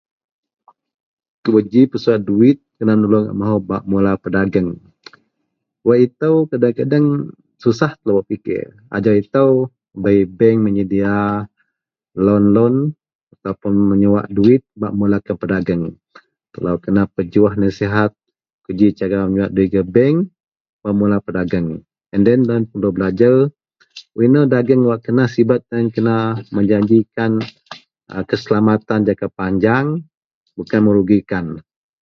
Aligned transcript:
kubaji 1.45 1.81
pesuwak 1.91 2.21
duwit 2.27 2.57
kena 2.77 2.93
menulung 2.95 3.25
a 3.31 3.33
mahou 3.39 3.59
bak 3.69 3.83
mula 3.91 4.11
pedageng, 4.23 4.69
wak 5.87 5.99
itou 6.05 6.35
kadeng- 6.49 6.77
kadeng 6.79 7.07
susah 7.63 7.91
telou 7.99 8.15
bak 8.17 8.27
pikir 8.31 8.65
ajau 8.95 9.15
itou 9.23 9.49
bei 10.03 10.21
bank 10.39 10.57
menyedia 10.65 11.13
loan-loan 12.25 12.75
ataupun 13.33 13.73
meyuwak 13.89 14.27
duwit 14.35 14.63
bak 14.81 14.91
memulakan 14.93 15.35
pedageng, 15.41 15.83
telou 16.53 16.75
kena 16.83 17.03
pejuah 17.15 17.53
nasihat, 17.61 18.11
kou 18.63 18.73
ji 18.79 18.87
cara 18.97 19.19
meyuwak 19.31 19.51
duwit 19.55 19.69
gak 19.75 19.87
bank, 19.95 20.15
bak 20.81 20.93
mula 20.99 21.17
pedageng 21.25 21.67
and 22.13 22.21
then 22.27 22.39
loien 22.47 22.63
bak 22.81 22.93
belajer 22.95 23.35
inou 24.25 24.45
dagen 24.53 24.81
wak 24.87 24.99
kena 25.05 25.25
sibet 25.33 25.61
loien 25.69 25.87
kena 25.95 26.13
menjanjikan 26.55 27.31
keselamatan 28.29 28.99
jangka 29.07 29.27
panjang 29.39 29.85
bukan 30.57 30.81
merugikan 30.85 31.45